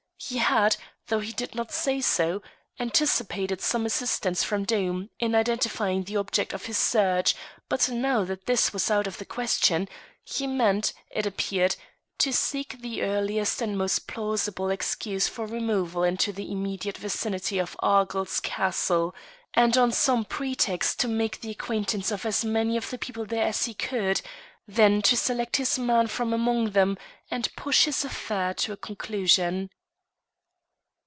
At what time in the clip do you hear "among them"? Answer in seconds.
26.31-26.95